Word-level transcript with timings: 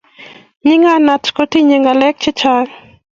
nyikanet 0.65 1.23
kotinye 1.35 1.75
ngalek 1.81 2.15
che 2.21 2.31
Chang 2.39 2.69